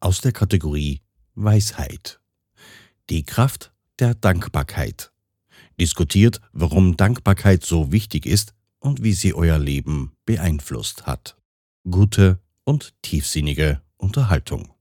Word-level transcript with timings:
aus 0.00 0.20
der 0.20 0.32
Kategorie 0.32 1.00
Weisheit. 1.34 2.20
Die 3.10 3.24
Kraft 3.24 3.72
der 3.98 4.14
Dankbarkeit. 4.14 5.12
Diskutiert, 5.80 6.40
warum 6.52 6.96
Dankbarkeit 6.96 7.64
so 7.64 7.92
wichtig 7.92 8.26
ist 8.26 8.54
und 8.80 9.02
wie 9.02 9.12
sie 9.12 9.34
euer 9.34 9.58
Leben 9.58 10.12
beeinflusst 10.24 11.06
hat. 11.06 11.36
Gute 11.88 12.40
und 12.64 12.94
tiefsinnige 13.02 13.80
Unterhaltung. 13.96 14.74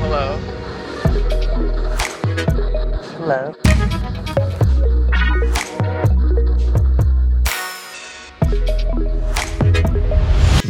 Hello. 0.00 0.38
Hello. 3.18 3.73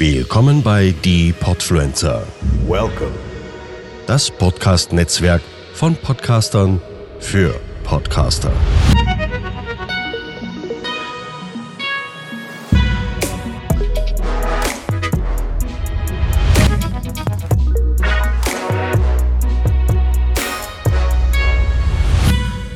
Willkommen 0.07 0.63
bei 0.63 0.95
Die 1.03 1.33
Podfluencer, 1.33 2.27
Welcome. 2.69 3.15
das 4.07 4.31
Podcast-Netzwerk 4.31 5.41
von 5.73 5.97
Podcastern 5.97 6.79
für 7.21 7.59
Podcaster. 7.85 8.53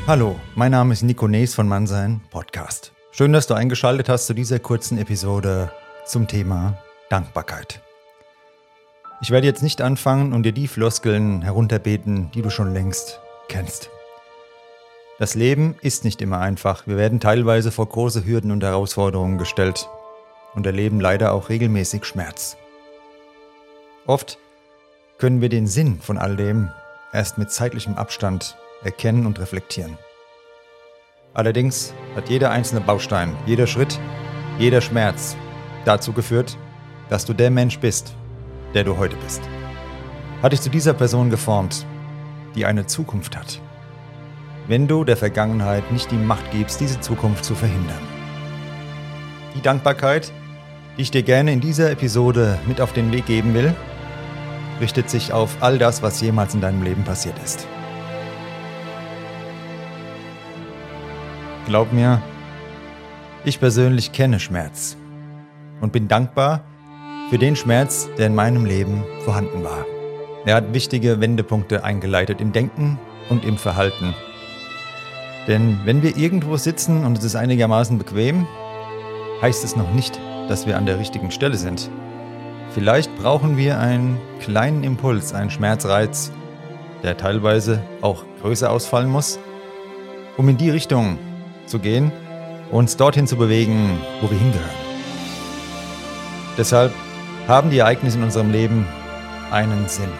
Hallo, 0.06 0.40
mein 0.54 0.70
Name 0.70 0.94
ist 0.94 1.02
Nico 1.02 1.28
Nees 1.28 1.54
von 1.54 1.68
Mannsein 1.68 2.22
Podcast. 2.30 2.92
Schön, 3.10 3.34
dass 3.34 3.46
du 3.46 3.52
eingeschaltet 3.52 4.08
hast 4.08 4.28
zu 4.28 4.32
dieser 4.32 4.58
kurzen 4.60 4.96
Episode 4.96 5.70
zum 6.06 6.26
Thema 6.26 6.78
Dankbarkeit. 7.10 7.80
Ich 9.20 9.30
werde 9.30 9.46
jetzt 9.46 9.62
nicht 9.62 9.80
anfangen 9.80 10.32
und 10.32 10.44
dir 10.44 10.52
die 10.52 10.68
Floskeln 10.68 11.42
herunterbeten, 11.42 12.30
die 12.32 12.42
du 12.42 12.50
schon 12.50 12.72
längst 12.72 13.20
kennst. 13.48 13.90
Das 15.18 15.34
Leben 15.34 15.74
ist 15.80 16.04
nicht 16.04 16.22
immer 16.22 16.38
einfach. 16.38 16.86
Wir 16.86 16.96
werden 16.96 17.18
teilweise 17.18 17.72
vor 17.72 17.88
große 17.88 18.24
Hürden 18.24 18.52
und 18.52 18.62
Herausforderungen 18.62 19.38
gestellt 19.38 19.88
und 20.54 20.66
erleben 20.66 21.00
leider 21.00 21.32
auch 21.32 21.48
regelmäßig 21.48 22.04
Schmerz. 22.04 22.56
Oft 24.06 24.38
können 25.18 25.40
wir 25.40 25.48
den 25.48 25.66
Sinn 25.66 26.00
von 26.00 26.18
all 26.18 26.36
dem 26.36 26.70
erst 27.12 27.38
mit 27.38 27.50
zeitlichem 27.50 27.96
Abstand 27.96 28.56
erkennen 28.84 29.26
und 29.26 29.40
reflektieren. 29.40 29.98
Allerdings 31.34 31.92
hat 32.14 32.28
jeder 32.28 32.50
einzelne 32.50 32.80
Baustein, 32.80 33.36
jeder 33.46 33.66
Schritt, 33.66 33.98
jeder 34.58 34.80
Schmerz 34.80 35.36
dazu 35.84 36.12
geführt, 36.12 36.56
dass 37.08 37.24
du 37.24 37.32
der 37.32 37.50
Mensch 37.50 37.78
bist, 37.78 38.14
der 38.74 38.84
du 38.84 38.96
heute 38.96 39.16
bist. 39.16 39.42
Hat 40.42 40.52
dich 40.52 40.60
zu 40.60 40.70
dieser 40.70 40.94
Person 40.94 41.30
geformt, 41.30 41.86
die 42.54 42.66
eine 42.66 42.86
Zukunft 42.86 43.36
hat. 43.36 43.60
Wenn 44.66 44.86
du 44.86 45.04
der 45.04 45.16
Vergangenheit 45.16 45.90
nicht 45.90 46.10
die 46.10 46.16
Macht 46.16 46.50
gibst, 46.50 46.80
diese 46.80 47.00
Zukunft 47.00 47.44
zu 47.44 47.54
verhindern. 47.54 48.00
Die 49.54 49.62
Dankbarkeit, 49.62 50.32
die 50.96 51.02
ich 51.02 51.10
dir 51.10 51.22
gerne 51.22 51.52
in 51.52 51.60
dieser 51.60 51.90
Episode 51.90 52.58
mit 52.66 52.80
auf 52.80 52.92
den 52.92 53.10
Weg 53.12 53.26
geben 53.26 53.54
will, 53.54 53.74
richtet 54.80 55.10
sich 55.10 55.32
auf 55.32 55.56
all 55.60 55.78
das, 55.78 56.02
was 56.02 56.20
jemals 56.20 56.54
in 56.54 56.60
deinem 56.60 56.82
Leben 56.82 57.04
passiert 57.04 57.36
ist. 57.44 57.66
Glaub 61.66 61.92
mir, 61.92 62.22
ich 63.44 63.60
persönlich 63.60 64.12
kenne 64.12 64.40
Schmerz 64.40 64.96
und 65.80 65.92
bin 65.92 66.08
dankbar 66.08 66.62
für 67.30 67.38
den 67.38 67.56
Schmerz, 67.56 68.08
der 68.16 68.28
in 68.28 68.34
meinem 68.34 68.64
Leben 68.64 69.04
vorhanden 69.24 69.62
war. 69.62 69.84
Er 70.46 70.54
hat 70.54 70.72
wichtige 70.72 71.20
Wendepunkte 71.20 71.84
eingeleitet 71.84 72.40
im 72.40 72.52
Denken 72.52 72.98
und 73.28 73.44
im 73.44 73.58
Verhalten. 73.58 74.14
Denn 75.46 75.80
wenn 75.84 76.02
wir 76.02 76.16
irgendwo 76.16 76.56
sitzen 76.56 77.04
und 77.04 77.18
es 77.18 77.24
ist 77.24 77.36
einigermaßen 77.36 77.98
bequem, 77.98 78.46
heißt 79.42 79.62
es 79.62 79.76
noch 79.76 79.92
nicht, 79.92 80.18
dass 80.48 80.66
wir 80.66 80.78
an 80.78 80.86
der 80.86 80.98
richtigen 80.98 81.30
Stelle 81.30 81.56
sind. 81.56 81.90
Vielleicht 82.70 83.14
brauchen 83.18 83.58
wir 83.58 83.78
einen 83.78 84.18
kleinen 84.40 84.82
Impuls, 84.82 85.34
einen 85.34 85.50
Schmerzreiz, 85.50 86.32
der 87.02 87.16
teilweise 87.16 87.82
auch 88.00 88.24
größer 88.40 88.70
ausfallen 88.70 89.10
muss, 89.10 89.38
um 90.38 90.48
in 90.48 90.56
die 90.56 90.70
Richtung 90.70 91.18
zu 91.66 91.78
gehen, 91.78 92.10
uns 92.70 92.96
dorthin 92.96 93.26
zu 93.26 93.36
bewegen, 93.36 93.98
wo 94.20 94.30
wir 94.30 94.38
hingehören. 94.38 94.88
Deshalb 96.56 96.92
haben 97.48 97.70
die 97.70 97.78
Ereignisse 97.78 98.18
in 98.18 98.24
unserem 98.24 98.52
Leben 98.52 98.86
einen 99.50 99.88
Sinn. 99.88 100.12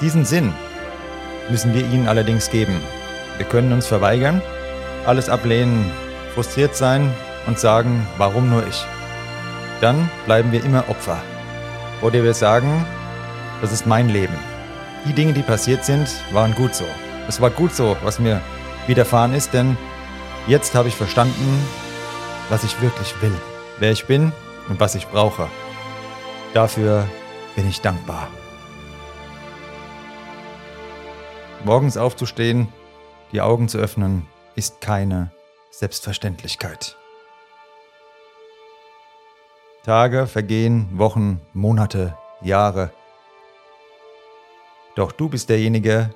Diesen 0.00 0.24
Sinn 0.24 0.52
müssen 1.48 1.72
wir 1.72 1.82
ihnen 1.82 2.08
allerdings 2.08 2.50
geben. 2.50 2.80
Wir 3.36 3.46
können 3.46 3.72
uns 3.72 3.86
verweigern, 3.86 4.42
alles 5.06 5.28
ablehnen, 5.28 5.90
frustriert 6.34 6.74
sein 6.74 7.14
und 7.46 7.60
sagen, 7.60 8.06
warum 8.18 8.50
nur 8.50 8.66
ich? 8.66 8.84
Dann 9.80 10.10
bleiben 10.26 10.50
wir 10.50 10.64
immer 10.64 10.88
Opfer. 10.88 11.22
Oder 12.02 12.24
wir 12.24 12.34
sagen, 12.34 12.84
das 13.60 13.72
ist 13.72 13.86
mein 13.86 14.08
Leben. 14.08 14.36
Die 15.06 15.12
Dinge, 15.12 15.32
die 15.32 15.42
passiert 15.42 15.84
sind, 15.84 16.08
waren 16.32 16.54
gut 16.54 16.74
so. 16.74 16.84
Es 17.28 17.40
war 17.40 17.50
gut 17.50 17.72
so, 17.72 17.96
was 18.02 18.18
mir 18.18 18.40
widerfahren 18.88 19.32
ist, 19.32 19.54
denn 19.54 19.76
jetzt 20.48 20.74
habe 20.74 20.88
ich 20.88 20.96
verstanden, 20.96 21.64
was 22.48 22.64
ich 22.64 22.80
wirklich 22.80 23.14
will, 23.22 23.34
wer 23.78 23.92
ich 23.92 24.06
bin 24.06 24.32
und 24.68 24.80
was 24.80 24.96
ich 24.96 25.06
brauche. 25.06 25.48
Dafür 26.54 27.06
bin 27.54 27.68
ich 27.68 27.80
dankbar. 27.82 28.28
Morgens 31.64 31.96
aufzustehen, 31.96 32.68
die 33.32 33.40
Augen 33.40 33.68
zu 33.68 33.78
öffnen, 33.78 34.26
ist 34.54 34.80
keine 34.80 35.30
Selbstverständlichkeit. 35.70 36.96
Tage 39.84 40.26
vergehen, 40.26 40.88
Wochen, 40.92 41.40
Monate, 41.52 42.16
Jahre. 42.40 42.92
Doch 44.94 45.12
du 45.12 45.28
bist 45.28 45.50
derjenige, 45.50 46.10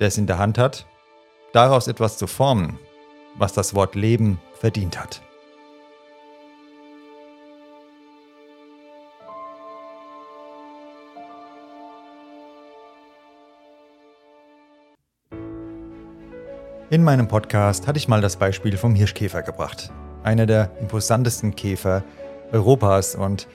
der 0.00 0.08
es 0.08 0.18
in 0.18 0.26
der 0.26 0.38
Hand 0.38 0.58
hat, 0.58 0.86
daraus 1.52 1.86
etwas 1.86 2.18
zu 2.18 2.26
formen, 2.26 2.78
was 3.36 3.52
das 3.52 3.74
Wort 3.74 3.94
Leben 3.94 4.40
verdient 4.54 4.98
hat. 4.98 5.22
In 16.94 17.02
meinem 17.02 17.26
Podcast 17.26 17.88
hatte 17.88 17.98
ich 17.98 18.06
mal 18.06 18.20
das 18.20 18.36
Beispiel 18.36 18.76
vom 18.76 18.94
Hirschkäfer 18.94 19.42
gebracht. 19.42 19.90
Einer 20.22 20.46
der 20.46 20.70
imposantesten 20.78 21.56
Käfer 21.56 22.04
Europas 22.52 23.16
und 23.16 23.48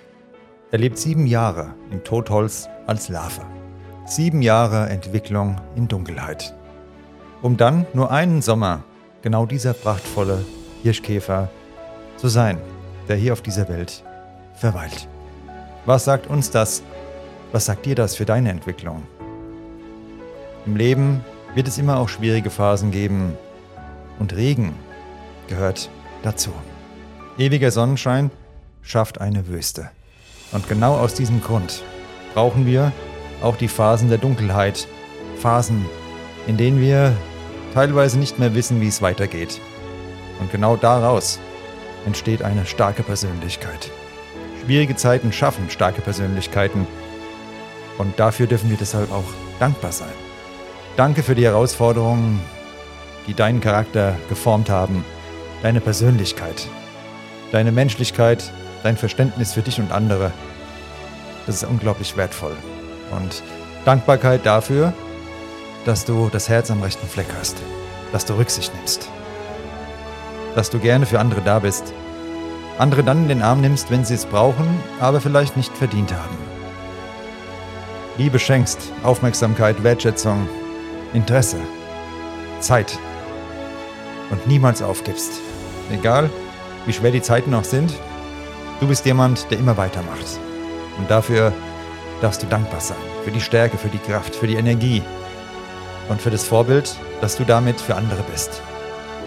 er 0.72 0.80
lebt 0.80 0.98
sieben 0.98 1.26
Jahre 1.26 1.74
im 1.90 2.04
Totholz 2.04 2.68
als 2.86 3.08
Larve. 3.08 3.46
Sieben 4.06 4.42
Jahre 4.42 4.90
Entwicklung 4.90 5.56
in 5.78 5.88
Dunkelheit. 5.88 6.54
Um 7.42 7.56
dann 7.56 7.86
nur 7.94 8.12
einen 8.12 8.42
Sommer 8.42 8.84
genau 9.22 9.46
dieser 9.46 9.72
prachtvolle 9.72 10.44
Hirschkäfer 10.84 11.48
zu 12.18 12.28
sein, 12.28 12.58
der 13.08 13.16
hier 13.16 13.32
auf 13.32 13.42
dieser 13.42 13.70
Welt 13.70 14.04
verweilt. 14.54 15.08
Was 15.86 16.04
sagt 16.04 16.28
uns 16.28 16.52
das? 16.52 16.84
Was 17.54 17.68
sagt 17.68 17.86
dir 17.86 17.96
das 17.96 18.18
für 18.18 18.26
deine 18.26 18.50
Entwicklung? 18.50 19.04
Im 20.66 20.76
Leben 20.76 21.24
wird 21.56 21.68
es 21.68 21.78
immer 21.78 21.98
auch 21.98 22.10
schwierige 22.10 22.50
Phasen 22.50 22.92
geben. 22.92 23.38
Und 24.20 24.36
Regen 24.36 24.74
gehört 25.48 25.90
dazu. 26.24 26.52
Ewiger 27.38 27.72
Sonnenschein 27.72 28.32
schafft 28.82 29.22
eine 29.22 29.48
Wüste. 29.48 29.90
Und 30.52 30.68
genau 30.68 30.96
aus 30.96 31.14
diesem 31.14 31.42
Grund 31.42 31.84
brauchen 32.34 32.66
wir 32.66 32.92
auch 33.42 33.56
die 33.56 33.68
Phasen 33.68 34.10
der 34.10 34.18
Dunkelheit. 34.18 34.88
Phasen, 35.38 35.86
in 36.48 36.58
denen 36.58 36.82
wir 36.82 37.16
teilweise 37.74 38.20
nicht 38.20 38.40
mehr 38.40 38.56
wissen, 38.56 38.82
wie 38.82 38.88
es 38.88 39.02
weitergeht. 39.02 39.62
Und 40.40 40.52
genau 40.52 40.76
daraus 40.76 41.40
entsteht 42.06 42.42
eine 42.42 42.66
starke 42.66 43.04
Persönlichkeit. 43.04 43.92
Schwierige 44.64 44.96
Zeiten 44.96 45.32
schaffen 45.32 45.70
starke 45.70 46.02
Persönlichkeiten. 46.02 46.88
Und 47.98 48.20
dafür 48.20 48.48
dürfen 48.48 48.70
wir 48.70 48.78
deshalb 48.78 49.12
auch 49.12 49.26
dankbar 49.60 49.92
sein. 49.92 50.29
Danke 50.98 51.24
für 51.24 51.36
die 51.36 51.46
Herausforderungen, 51.46 52.42
die 53.28 53.34
deinen 53.34 53.62
Charakter 53.62 54.16
geformt 54.28 54.70
haben, 54.70 55.06
deine 55.62 55.82
Persönlichkeit, 55.82 56.68
deine 57.52 57.72
Menschlichkeit, 57.72 58.52
dein 58.84 58.98
Verständnis 58.98 59.54
für 59.54 59.62
dich 59.62 59.80
und 59.80 59.92
andere. 59.92 60.32
Das 61.46 61.56
ist 61.56 61.70
unglaublich 61.70 62.18
wertvoll. 62.18 62.56
Und 63.12 63.44
Dankbarkeit 63.86 64.46
dafür, 64.46 64.94
dass 65.86 66.06
du 66.06 66.30
das 66.32 66.50
Herz 66.50 66.70
am 66.70 66.82
rechten 66.82 67.08
Fleck 67.08 67.28
hast, 67.40 67.58
dass 68.12 68.26
du 68.26 68.34
Rücksicht 68.34 68.74
nimmst, 68.76 69.10
dass 70.56 70.70
du 70.70 70.80
gerne 70.80 71.06
für 71.06 71.20
andere 71.20 71.42
da 71.42 71.60
bist, 71.60 71.94
Andere 72.80 73.04
dann 73.04 73.24
in 73.24 73.28
den 73.28 73.42
Arm 73.42 73.60
nimmst, 73.60 73.92
wenn 73.92 74.06
sie 74.06 74.14
es 74.14 74.26
brauchen, 74.26 74.66
aber 75.02 75.20
vielleicht 75.20 75.58
nicht 75.58 75.76
verdient 75.76 76.14
haben. 76.14 76.38
Liebe 78.18 78.40
schenkst, 78.40 78.80
Aufmerksamkeit, 79.04 79.84
Wertschätzung, 79.84 80.48
Interesse, 81.14 81.58
Zeit 82.60 82.98
und 84.30 84.48
niemals 84.48 84.82
aufgibst. 84.82 85.42
Egal, 85.92 86.30
wie 86.86 86.94
schwer 86.94 87.12
die 87.12 87.22
Zeiten 87.22 87.54
auch 87.54 87.64
sind, 87.64 87.94
du 88.80 88.88
bist 88.88 89.06
jemand, 89.06 89.50
der 89.52 89.60
immer 89.60 89.78
weitermacht. 89.78 90.40
Und 90.98 91.10
dafür 91.10 91.54
darfst 92.22 92.44
du 92.44 92.48
dankbar 92.48 92.82
sein. 92.82 92.98
Für 93.24 93.32
die 93.32 93.42
Stärke, 93.42 93.78
für 93.78 93.88
die 93.90 93.98
Kraft, 93.98 94.36
für 94.36 94.48
die 94.48 94.56
Energie 94.56 95.02
und 96.10 96.22
für 96.22 96.30
das 96.30 96.44
Vorbild, 96.44 96.96
dass 97.22 97.38
du 97.38 97.44
damit 97.44 97.80
für 97.80 97.96
andere 97.96 98.24
bist. 98.24 98.62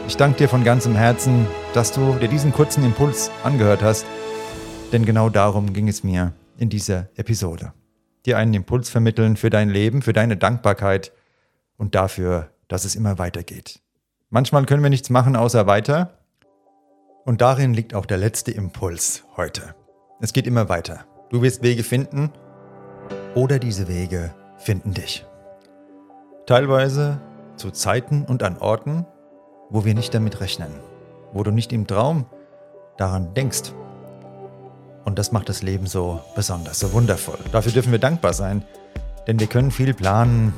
Ich 0.06 0.16
danke 0.16 0.38
dir 0.38 0.48
von 0.48 0.64
ganzem 0.64 0.94
Herzen, 0.94 1.46
dass 1.74 1.92
du 1.92 2.14
dir 2.14 2.28
diesen 2.28 2.52
kurzen 2.52 2.84
Impuls 2.84 3.30
angehört 3.44 3.82
hast, 3.82 4.04
denn 4.92 5.04
genau 5.04 5.28
darum 5.28 5.72
ging 5.72 5.88
es 5.88 6.02
mir 6.02 6.32
in 6.58 6.68
dieser 6.68 7.08
Episode. 7.16 7.72
Dir 8.26 8.38
einen 8.38 8.54
Impuls 8.54 8.90
vermitteln 8.90 9.36
für 9.36 9.50
dein 9.50 9.70
Leben, 9.70 10.02
für 10.02 10.12
deine 10.12 10.36
Dankbarkeit 10.36 11.12
und 11.76 11.94
dafür, 11.94 12.50
dass 12.68 12.84
es 12.84 12.94
immer 12.94 13.18
weitergeht. 13.18 13.80
Manchmal 14.30 14.64
können 14.64 14.82
wir 14.82 14.90
nichts 14.90 15.10
machen 15.10 15.36
außer 15.36 15.66
weiter. 15.66 16.18
Und 17.24 17.40
darin 17.40 17.74
liegt 17.74 17.94
auch 17.94 18.06
der 18.06 18.18
letzte 18.18 18.50
Impuls 18.50 19.24
heute. 19.36 19.74
Es 20.20 20.32
geht 20.32 20.46
immer 20.46 20.68
weiter. 20.68 21.04
Du 21.30 21.42
wirst 21.42 21.62
Wege 21.62 21.82
finden 21.82 22.32
oder 23.34 23.58
diese 23.58 23.88
Wege 23.88 24.34
finden 24.56 24.94
dich. 24.94 25.26
Teilweise 26.46 27.20
zu 27.56 27.70
Zeiten 27.70 28.24
und 28.24 28.42
an 28.42 28.58
Orten, 28.58 29.06
wo 29.70 29.84
wir 29.84 29.94
nicht 29.94 30.14
damit 30.14 30.40
rechnen, 30.40 30.72
wo 31.32 31.42
du 31.42 31.50
nicht 31.50 31.72
im 31.72 31.86
Traum 31.86 32.26
daran 32.96 33.34
denkst. 33.34 33.72
Und 35.04 35.18
das 35.18 35.30
macht 35.32 35.48
das 35.48 35.62
Leben 35.62 35.86
so 35.86 36.20
besonders, 36.34 36.78
so 36.78 36.92
wundervoll. 36.92 37.38
Dafür 37.52 37.72
dürfen 37.72 37.92
wir 37.92 37.98
dankbar 37.98 38.32
sein, 38.32 38.64
denn 39.26 39.38
wir 39.38 39.46
können 39.46 39.70
viel 39.70 39.94
planen, 39.94 40.54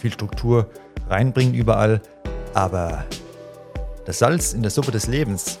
viel 0.00 0.12
Struktur 0.12 0.66
reinbringen 1.08 1.54
überall, 1.54 2.00
aber 2.54 3.04
das 4.06 4.18
Salz 4.18 4.52
in 4.52 4.62
der 4.62 4.70
Suppe 4.70 4.90
des 4.90 5.06
Lebens 5.06 5.58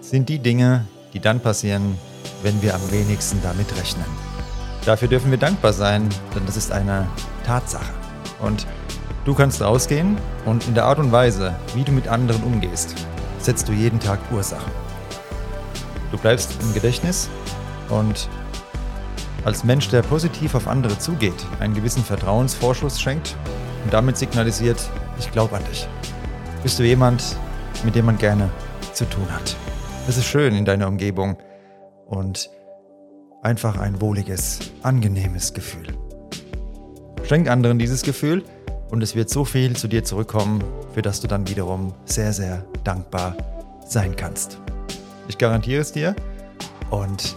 sind 0.00 0.28
die 0.28 0.38
Dinge, 0.38 0.86
die 1.12 1.20
dann 1.20 1.40
passieren, 1.40 1.98
wenn 2.42 2.60
wir 2.62 2.74
am 2.74 2.90
wenigsten 2.90 3.40
damit 3.42 3.74
rechnen. 3.78 4.06
Dafür 4.84 5.08
dürfen 5.08 5.30
wir 5.30 5.38
dankbar 5.38 5.72
sein, 5.72 6.08
denn 6.34 6.44
das 6.46 6.56
ist 6.56 6.72
eine 6.72 7.06
Tatsache. 7.44 7.92
Und 8.40 8.66
Du 9.28 9.34
kannst 9.34 9.60
rausgehen 9.60 10.16
und 10.46 10.66
in 10.68 10.74
der 10.74 10.86
Art 10.86 10.98
und 10.98 11.12
Weise, 11.12 11.54
wie 11.74 11.84
du 11.84 11.92
mit 11.92 12.08
anderen 12.08 12.42
umgehst, 12.44 12.94
setzt 13.38 13.68
du 13.68 13.72
jeden 13.72 14.00
Tag 14.00 14.18
Ursachen. 14.32 14.72
Du 16.10 16.16
bleibst 16.16 16.56
im 16.62 16.72
Gedächtnis 16.72 17.28
und 17.90 18.26
als 19.44 19.64
Mensch, 19.64 19.90
der 19.90 20.00
positiv 20.00 20.54
auf 20.54 20.66
andere 20.66 20.98
zugeht, 20.98 21.44
einen 21.60 21.74
gewissen 21.74 22.02
Vertrauensvorschuss 22.02 22.98
schenkt 22.98 23.36
und 23.88 23.94
damit 23.94 24.18
signalisiert, 24.18 24.78
ich 25.18 25.32
glaube 25.32 25.56
an 25.56 25.62
dich. 25.64 25.88
Bist 26.62 26.78
du 26.78 26.82
jemand, 26.82 27.22
mit 27.84 27.94
dem 27.94 28.04
man 28.04 28.18
gerne 28.18 28.50
zu 28.92 29.06
tun 29.06 29.24
hat. 29.32 29.56
Es 30.06 30.18
ist 30.18 30.26
schön 30.26 30.54
in 30.54 30.66
deiner 30.66 30.88
Umgebung 30.88 31.38
und 32.04 32.50
einfach 33.42 33.78
ein 33.78 34.02
wohliges, 34.02 34.58
angenehmes 34.82 35.54
Gefühl. 35.54 35.86
Schenk 37.22 37.48
anderen 37.48 37.78
dieses 37.78 38.02
Gefühl 38.02 38.44
und 38.90 39.02
es 39.02 39.14
wird 39.14 39.30
so 39.30 39.46
viel 39.46 39.74
zu 39.74 39.88
dir 39.88 40.04
zurückkommen, 40.04 40.62
für 40.92 41.00
das 41.00 41.22
du 41.22 41.26
dann 41.26 41.48
wiederum 41.48 41.94
sehr, 42.04 42.34
sehr 42.34 42.66
dankbar 42.84 43.38
sein 43.86 44.14
kannst. 44.14 44.60
Ich 45.28 45.38
garantiere 45.38 45.80
es 45.80 45.92
dir 45.92 46.14
und 46.90 47.36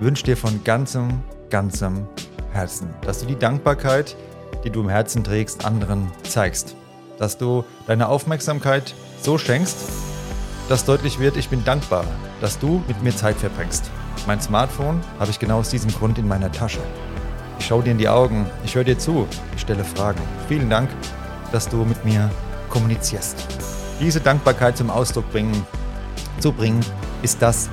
wünsche 0.00 0.24
dir 0.24 0.36
von 0.36 0.64
ganzem, 0.64 1.22
ganzem 1.48 2.08
Herzen, 2.50 2.88
dass 3.02 3.20
du 3.20 3.26
die 3.26 3.38
Dankbarkeit, 3.38 4.16
die 4.64 4.70
du 4.70 4.80
im 4.80 4.88
Herzen 4.88 5.24
trägst, 5.24 5.64
anderen 5.64 6.10
zeigst. 6.22 6.76
Dass 7.18 7.38
du 7.38 7.64
deine 7.86 8.08
Aufmerksamkeit 8.08 8.94
so 9.20 9.38
schenkst, 9.38 9.76
dass 10.68 10.84
deutlich 10.84 11.18
wird, 11.18 11.36
ich 11.36 11.48
bin 11.48 11.64
dankbar, 11.64 12.04
dass 12.40 12.58
du 12.58 12.82
mit 12.88 13.02
mir 13.02 13.14
Zeit 13.14 13.36
verbringst. 13.36 13.90
Mein 14.26 14.40
Smartphone 14.40 15.00
habe 15.18 15.30
ich 15.30 15.38
genau 15.38 15.58
aus 15.58 15.70
diesem 15.70 15.90
Grund 15.92 16.18
in 16.18 16.28
meiner 16.28 16.50
Tasche. 16.50 16.80
Ich 17.58 17.66
schaue 17.66 17.82
dir 17.82 17.92
in 17.92 17.98
die 17.98 18.08
Augen, 18.08 18.46
ich 18.64 18.74
höre 18.74 18.84
dir 18.84 18.98
zu, 18.98 19.26
ich 19.54 19.60
stelle 19.60 19.84
Fragen. 19.84 20.20
Vielen 20.48 20.70
Dank, 20.70 20.88
dass 21.52 21.68
du 21.68 21.84
mit 21.84 22.04
mir 22.04 22.30
kommunizierst. 22.70 23.36
Diese 24.00 24.20
Dankbarkeit 24.20 24.76
zum 24.76 24.90
Ausdruck 24.90 25.30
bringen, 25.30 25.66
zu 26.40 26.52
bringen, 26.52 26.80
ist 27.22 27.40
das, 27.40 27.68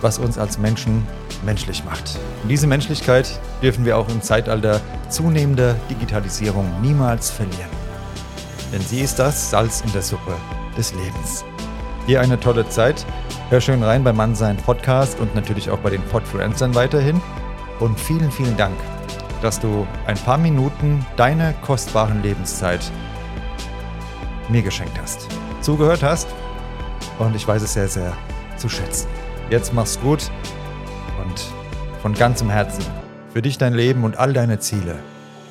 was 0.00 0.18
uns 0.18 0.36
als 0.36 0.58
Menschen 0.58 1.06
menschlich 1.44 1.84
macht. 1.84 2.18
Und 2.42 2.48
diese 2.48 2.66
Menschlichkeit 2.66 3.40
dürfen 3.62 3.84
wir 3.84 3.98
auch 3.98 4.08
im 4.08 4.22
Zeitalter 4.22 4.80
zunehmender 5.08 5.74
Digitalisierung 5.90 6.80
niemals 6.80 7.30
verlieren. 7.30 7.70
Denn 8.72 8.80
sie 8.80 9.00
ist 9.00 9.18
das 9.18 9.50
Salz 9.50 9.82
in 9.82 9.92
der 9.92 10.02
Suppe 10.02 10.34
des 10.76 10.94
Lebens. 10.94 11.44
Dir 12.06 12.20
eine 12.20 12.40
tolle 12.40 12.68
Zeit. 12.68 13.04
Hör 13.50 13.60
schön 13.60 13.82
rein 13.82 14.02
beim 14.02 14.16
Mannsein 14.16 14.56
Podcast 14.56 15.20
und 15.20 15.34
natürlich 15.34 15.70
auch 15.70 15.78
bei 15.78 15.90
den 15.90 16.02
Podfluencern 16.02 16.74
weiterhin. 16.74 17.20
Und 17.80 18.00
vielen, 18.00 18.30
vielen 18.30 18.56
Dank 18.56 18.74
dass 19.42 19.58
du 19.58 19.86
ein 20.06 20.16
paar 20.16 20.38
Minuten 20.38 21.04
deine 21.16 21.54
kostbaren 21.62 22.22
Lebenszeit 22.22 22.80
mir 24.48 24.62
geschenkt 24.62 24.98
hast, 25.00 25.26
zugehört 25.60 26.02
hast 26.02 26.28
und 27.18 27.34
ich 27.34 27.46
weiß 27.46 27.62
es 27.62 27.74
sehr, 27.74 27.88
sehr 27.88 28.16
zu 28.56 28.68
schätzen. 28.68 29.08
Jetzt 29.50 29.74
mach's 29.74 30.00
gut 30.00 30.30
von 32.02 32.14
ganzem 32.14 32.50
Herzen 32.50 32.84
für 33.32 33.40
dich 33.40 33.56
dein 33.56 33.72
Leben 33.72 34.04
und 34.04 34.18
all 34.18 34.32
deine 34.32 34.58
Ziele 34.58 34.98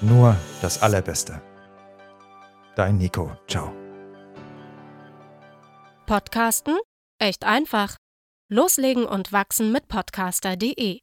nur 0.01 0.36
das 0.62 0.83
Allerbeste. 0.83 1.42
Dein 2.75 2.98
Nico. 2.98 3.31
Ciao. 3.48 3.74
Podcasten? 6.06 6.77
Echt 7.19 7.45
einfach. 7.45 7.95
Loslegen 8.50 9.06
und 9.06 9.31
wachsen 9.31 9.71
mit 9.71 9.88
podcaster.de 9.88 11.00